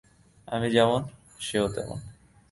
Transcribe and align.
আমি 0.47 0.67
যেমন, 0.69 1.01
সেও 1.39 1.65
তেমন। 1.67 1.99